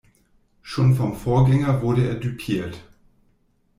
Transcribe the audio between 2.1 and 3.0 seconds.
düpiert.